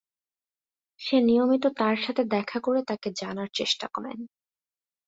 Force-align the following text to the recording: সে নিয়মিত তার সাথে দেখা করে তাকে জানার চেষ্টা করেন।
সে 0.99 1.17
নিয়মিত 1.21 1.65
তার 1.77 1.95
সাথে 2.05 2.23
দেখা 2.35 2.57
করে 2.59 2.81
তাকে 2.83 3.09
জানার 3.21 3.49
চেষ্টা 3.53 3.87
করেন। 3.87 4.17